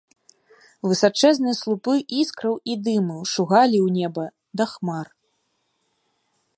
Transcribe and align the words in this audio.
Высачэзныя 0.91 1.55
слупы 1.59 1.93
іскраў 2.21 2.55
і 2.71 2.79
дыму 2.87 3.19
шугалі 3.35 3.77
ў 3.87 4.01
неба 4.01 4.25
да 4.61 4.65
хмар. 4.75 5.07